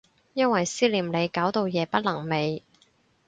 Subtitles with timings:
[0.33, 2.63] 因為思念你搞到夜不能寐